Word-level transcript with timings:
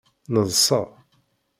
Neḍsa. 0.33 0.81